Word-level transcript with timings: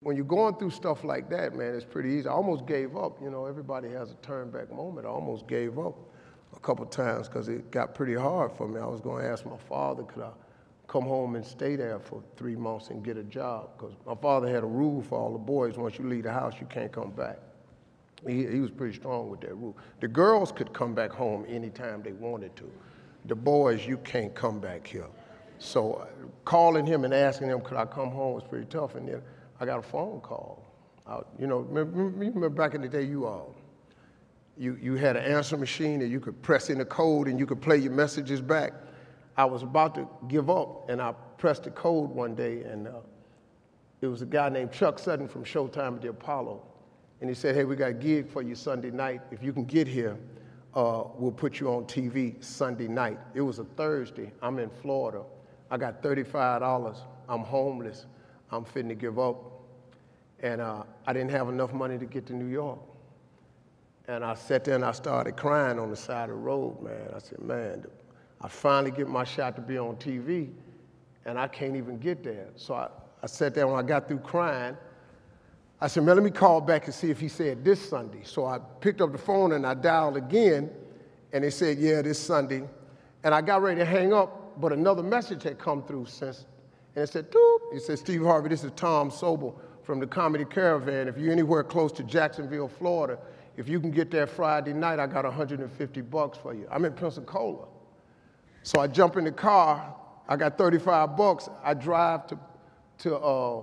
when 0.00 0.16
you're 0.16 0.24
going 0.24 0.54
through 0.56 0.70
stuff 0.70 1.04
like 1.04 1.30
that, 1.30 1.54
man, 1.54 1.74
it's 1.74 1.84
pretty 1.84 2.10
easy. 2.10 2.28
I 2.28 2.32
almost 2.32 2.66
gave 2.66 2.96
up. 2.96 3.20
You 3.20 3.30
know, 3.30 3.46
everybody 3.46 3.88
has 3.90 4.12
a 4.12 4.16
turn 4.16 4.50
back 4.50 4.72
moment. 4.72 5.06
I 5.06 5.10
almost 5.10 5.46
gave 5.46 5.78
up 5.78 5.96
a 6.54 6.60
couple 6.60 6.84
times 6.86 7.28
because 7.28 7.48
it 7.48 7.70
got 7.70 7.94
pretty 7.94 8.14
hard 8.14 8.52
for 8.52 8.68
me. 8.68 8.80
I 8.80 8.86
was 8.86 9.00
going 9.00 9.24
to 9.24 9.30
ask 9.30 9.44
my 9.46 9.56
father, 9.56 10.02
could 10.02 10.22
I 10.22 10.30
come 10.86 11.04
home 11.04 11.34
and 11.34 11.44
stay 11.44 11.76
there 11.76 11.98
for 11.98 12.22
three 12.36 12.56
months 12.56 12.90
and 12.90 13.02
get 13.02 13.16
a 13.16 13.24
job? 13.24 13.70
Because 13.76 13.94
my 14.06 14.14
father 14.14 14.48
had 14.48 14.62
a 14.62 14.66
rule 14.66 15.02
for 15.02 15.18
all 15.18 15.32
the 15.32 15.38
boys 15.38 15.76
once 15.76 15.98
you 15.98 16.06
leave 16.08 16.24
the 16.24 16.32
house, 16.32 16.54
you 16.60 16.66
can't 16.66 16.92
come 16.92 17.10
back. 17.10 17.38
He, 18.26 18.46
he 18.46 18.60
was 18.60 18.70
pretty 18.70 18.96
strong 18.96 19.28
with 19.30 19.40
that 19.40 19.54
rule. 19.54 19.76
The 20.00 20.08
girls 20.08 20.52
could 20.52 20.72
come 20.72 20.94
back 20.94 21.10
home 21.10 21.44
anytime 21.48 22.02
they 22.02 22.12
wanted 22.12 22.54
to. 22.56 22.70
The 23.26 23.34
boys, 23.34 23.86
you 23.86 23.96
can't 23.98 24.34
come 24.34 24.60
back 24.60 24.86
here. 24.86 25.06
So 25.58 26.06
calling 26.44 26.86
him 26.86 27.04
and 27.04 27.14
asking 27.14 27.48
him, 27.48 27.60
could 27.60 27.76
I 27.76 27.86
come 27.86 28.10
home 28.10 28.34
was 28.34 28.44
pretty 28.44 28.66
tough. 28.66 28.94
And 28.94 29.08
then 29.08 29.22
I 29.60 29.66
got 29.66 29.78
a 29.78 29.82
phone 29.82 30.20
call. 30.20 30.64
I, 31.06 31.20
you 31.38 31.46
know, 31.46 31.58
remember, 31.58 32.04
remember 32.18 32.48
back 32.48 32.74
in 32.74 32.82
the 32.82 32.88
day, 32.88 33.04
you 33.04 33.26
all, 33.26 33.54
you, 34.56 34.78
you 34.80 34.94
had 34.94 35.16
an 35.16 35.24
answer 35.24 35.56
machine 35.56 36.02
and 36.02 36.10
you 36.10 36.20
could 36.20 36.40
press 36.42 36.70
in 36.70 36.80
a 36.80 36.84
code 36.84 37.28
and 37.28 37.38
you 37.38 37.46
could 37.46 37.60
play 37.60 37.76
your 37.76 37.92
messages 37.92 38.40
back. 38.40 38.72
I 39.36 39.44
was 39.44 39.62
about 39.62 39.94
to 39.96 40.08
give 40.28 40.48
up 40.50 40.88
and 40.88 41.00
I 41.00 41.12
pressed 41.38 41.64
the 41.64 41.70
code 41.70 42.10
one 42.10 42.34
day 42.34 42.62
and 42.62 42.88
uh, 42.88 42.92
it 44.00 44.06
was 44.06 44.22
a 44.22 44.26
guy 44.26 44.48
named 44.48 44.72
Chuck 44.72 44.98
Sutton 44.98 45.28
from 45.28 45.44
Showtime 45.44 45.96
at 45.96 46.02
the 46.02 46.08
Apollo. 46.08 46.62
And 47.20 47.30
he 47.30 47.34
said, 47.34 47.54
hey, 47.54 47.64
we 47.64 47.76
got 47.76 47.90
a 47.90 47.94
gig 47.94 48.28
for 48.28 48.42
you 48.42 48.54
Sunday 48.54 48.90
night. 48.90 49.20
If 49.30 49.42
you 49.42 49.52
can 49.52 49.64
get 49.64 49.86
here, 49.86 50.18
uh, 50.74 51.04
we'll 51.16 51.32
put 51.32 51.60
you 51.60 51.70
on 51.70 51.84
TV 51.84 52.42
Sunday 52.44 52.88
night. 52.88 53.18
It 53.34 53.40
was 53.40 53.58
a 53.58 53.64
Thursday. 53.64 54.32
I'm 54.42 54.58
in 54.58 54.68
Florida. 54.68 55.22
I 55.70 55.78
got 55.78 56.02
$35. 56.02 56.98
I'm 57.28 57.40
homeless. 57.40 58.06
I'm 58.50 58.64
fitting 58.64 58.88
to 58.88 58.94
give 58.94 59.18
up. 59.18 59.36
And 60.40 60.60
uh, 60.60 60.82
I 61.06 61.12
didn't 61.12 61.30
have 61.30 61.48
enough 61.48 61.72
money 61.72 61.98
to 61.98 62.04
get 62.04 62.26
to 62.26 62.34
New 62.34 62.46
York. 62.46 62.78
And 64.08 64.24
I 64.24 64.34
sat 64.34 64.64
there 64.64 64.74
and 64.74 64.84
I 64.84 64.92
started 64.92 65.36
crying 65.36 65.78
on 65.78 65.90
the 65.90 65.96
side 65.96 66.24
of 66.24 66.36
the 66.36 66.42
road, 66.42 66.80
man. 66.82 67.10
I 67.14 67.18
said, 67.18 67.40
man, 67.40 67.84
I 68.40 68.48
finally 68.48 68.90
get 68.92 69.08
my 69.08 69.24
shot 69.24 69.56
to 69.56 69.62
be 69.62 69.78
on 69.78 69.96
TV, 69.96 70.50
and 71.24 71.38
I 71.38 71.48
can't 71.48 71.74
even 71.74 71.98
get 71.98 72.22
there. 72.22 72.48
So 72.54 72.74
I, 72.74 72.88
I 73.22 73.26
sat 73.26 73.54
there 73.54 73.66
when 73.66 73.76
I 73.76 73.82
got 73.82 74.06
through 74.06 74.18
crying. 74.18 74.76
I 75.80 75.88
said, 75.88 76.04
man, 76.04 76.14
let 76.14 76.24
me 76.24 76.30
call 76.30 76.60
back 76.60 76.84
and 76.86 76.94
see 76.94 77.10
if 77.10 77.18
he 77.18 77.28
said 77.28 77.64
this 77.64 77.86
Sunday. 77.88 78.22
So 78.22 78.46
I 78.46 78.58
picked 78.80 79.00
up 79.00 79.12
the 79.12 79.18
phone 79.18 79.52
and 79.52 79.66
I 79.66 79.74
dialed 79.74 80.16
again, 80.16 80.70
and 81.32 81.42
they 81.42 81.50
said, 81.50 81.78
yeah, 81.78 82.02
this 82.02 82.20
Sunday. 82.20 82.62
And 83.24 83.34
I 83.34 83.40
got 83.40 83.60
ready 83.62 83.80
to 83.80 83.84
hang 83.84 84.12
up, 84.12 84.60
but 84.60 84.72
another 84.72 85.02
message 85.02 85.42
had 85.42 85.58
come 85.58 85.82
through 85.82 86.06
since, 86.06 86.46
and 86.94 87.02
it 87.02 87.08
said, 87.08 87.32
Doop. 87.32 87.55
It 87.72 87.82
said, 87.82 87.98
Steve 87.98 88.22
Harvey, 88.22 88.48
this 88.48 88.62
is 88.64 88.72
Tom 88.76 89.10
Sobel 89.10 89.54
from 89.82 89.98
the 90.00 90.06
Comedy 90.06 90.44
Caravan. 90.44 91.08
If 91.08 91.18
you're 91.18 91.32
anywhere 91.32 91.64
close 91.64 91.92
to 91.92 92.02
Jacksonville, 92.04 92.68
Florida, 92.68 93.18
if 93.56 93.68
you 93.68 93.80
can 93.80 93.90
get 93.90 94.10
there 94.10 94.26
Friday 94.26 94.72
night, 94.72 94.98
I 94.98 95.06
got 95.06 95.24
150 95.24 96.00
bucks 96.02 96.38
for 96.38 96.54
you. 96.54 96.68
I'm 96.70 96.84
in 96.84 96.92
Pensacola. 96.92 97.66
So 98.62 98.80
I 98.80 98.86
jump 98.86 99.16
in 99.16 99.24
the 99.24 99.32
car, 99.32 99.94
I 100.28 100.36
got 100.36 100.58
35 100.58 101.16
bucks. 101.16 101.48
I 101.62 101.74
drive 101.74 102.26
to, 102.28 102.38
to 102.98 103.16
uh, 103.16 103.62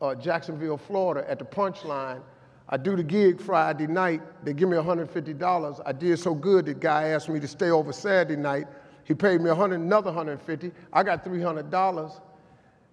uh, 0.00 0.14
Jacksonville, 0.14 0.76
Florida 0.76 1.28
at 1.28 1.38
the 1.38 1.44
punchline. 1.44 2.22
I 2.68 2.76
do 2.76 2.94
the 2.96 3.02
gig 3.02 3.40
Friday 3.40 3.88
night. 3.88 4.22
They 4.44 4.52
give 4.52 4.68
me 4.68 4.76
$150. 4.76 5.82
I 5.84 5.92
did 5.92 6.18
so 6.18 6.34
good, 6.34 6.66
the 6.66 6.74
guy 6.74 7.08
asked 7.08 7.28
me 7.28 7.40
to 7.40 7.48
stay 7.48 7.70
over 7.70 7.92
Saturday 7.92 8.40
night. 8.40 8.66
He 9.04 9.14
paid 9.14 9.40
me 9.40 9.48
100, 9.48 9.80
another 9.80 10.10
150. 10.10 10.70
I 10.92 11.02
got 11.02 11.24
$300. 11.24 12.20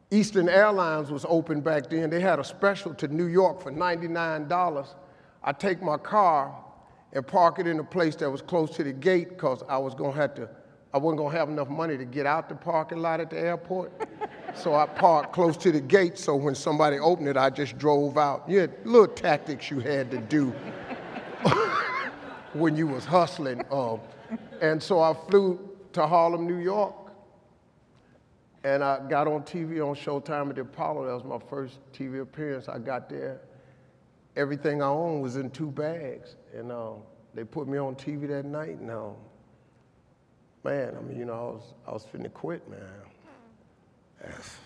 Eastern 0.10 0.48
Airlines 0.48 1.12
was 1.12 1.26
open 1.28 1.60
back 1.60 1.90
then. 1.90 2.10
They 2.10 2.22
had 2.22 2.40
a 2.40 2.44
special 2.44 2.94
to 2.96 3.10
New 3.10 3.26
York 3.26 3.62
for 3.62 3.72
$99. 3.72 4.88
I 5.44 5.52
take 5.52 5.82
my 5.82 5.98
car 5.98 6.56
and 7.12 7.28
park 7.28 7.60
it 7.60 7.68
in 7.68 7.80
a 7.80 7.84
place 7.84 8.16
that 8.18 8.30
was 8.30 8.42
close 8.42 8.70
to 8.78 8.84
the 8.84 8.94
gate 8.94 9.30
because 9.30 9.64
I 9.68 9.78
was 9.78 9.94
going 9.94 10.14
to 10.14 10.20
have 10.20 10.34
to, 10.36 10.50
I 10.94 10.98
wasn't 10.98 11.20
going 11.20 11.34
to 11.34 11.38
have 11.38 11.50
enough 11.50 11.68
money 11.68 11.98
to 11.98 12.06
get 12.06 12.26
out 12.26 12.48
the 12.48 12.56
parking 12.56 13.00
lot 13.00 13.20
at 13.20 13.30
the 13.30 13.40
airport. 13.40 13.92
so 14.56 14.76
I 14.76 14.86
parked 14.86 15.34
close 15.34 15.58
to 15.58 15.74
the 15.74 15.82
gate 15.82 16.18
so 16.18 16.38
when 16.38 16.56
somebody 16.56 17.00
opened 17.00 17.28
it, 17.28 17.36
I 17.36 17.50
just 17.50 17.78
drove 17.78 18.18
out. 18.18 18.46
You 18.48 18.60
had 18.60 18.72
little 18.86 19.08
tactics 19.08 19.70
you 19.70 19.80
had 19.80 20.10
to 20.12 20.20
do 20.20 20.52
when 22.54 22.78
you 22.78 22.88
was 22.88 23.04
hustling. 23.04 23.62
Um, 23.72 24.00
and 24.62 24.82
so 24.82 25.02
I 25.02 25.14
flew 25.30 25.60
to 25.94 26.08
Harlem, 26.08 26.48
New 26.48 26.60
York 26.60 27.07
and 28.68 28.84
I 28.84 29.00
got 29.08 29.28
on 29.28 29.44
TV 29.44 29.80
on 29.80 29.96
Showtime 29.96 30.50
at 30.50 30.56
the 30.56 30.62
Apollo. 30.62 31.06
That 31.06 31.14
was 31.14 31.24
my 31.24 31.50
first 31.50 31.80
TV 31.94 32.22
appearance. 32.22 32.68
I 32.68 32.80
got 32.80 33.10
there. 33.10 33.40
Everything 34.36 34.82
I 34.82 34.88
owned 34.88 35.22
was 35.22 35.38
in 35.38 35.50
two 35.52 35.72
bags. 35.72 36.36
And 36.54 36.70
uh, 36.70 36.92
they 37.34 37.46
put 37.46 37.66
me 37.70 37.78
on 37.78 37.96
TV 37.96 38.28
that 38.28 38.44
night. 38.44 38.78
And 38.80 38.92
uh, 38.92 39.12
man, 40.66 40.96
I 40.98 41.02
mean, 41.02 41.18
you 41.18 41.24
know, 41.24 41.34
I 41.34 41.38
was, 41.38 41.74
I 41.88 41.92
was 41.92 42.06
finna 42.14 42.34
quit, 42.34 42.70
man. 42.70 42.80
Yes. 44.22 44.58